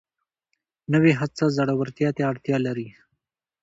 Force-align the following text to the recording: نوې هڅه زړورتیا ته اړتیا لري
نوې 0.93 1.11
هڅه 1.19 1.45
زړورتیا 1.57 2.09
ته 2.17 2.21
اړتیا 2.31 2.57
لري 2.67 2.87